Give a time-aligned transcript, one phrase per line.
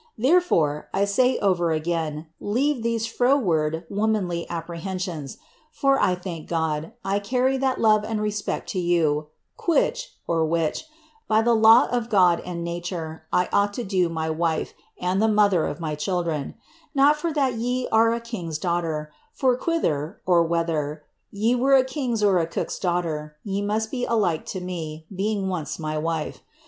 [0.17, 5.37] Therefore, I say over again, leare these froward, womanly apprehensions,
[5.71, 9.27] for, I thank God, I cmny that love and respect to you,
[9.59, 10.07] ^nMcft
[10.47, 10.87] (which),
[11.27, 15.21] by the law of God and nature I ought to do to my wife, and
[15.21, 16.55] the mother of my children—
[16.95, 22.23] not for that ye are a king's daughter, for quither (whether) ye were a king's
[22.23, 26.41] or a cook's daughter, ye must be alike to me, being once ray wife.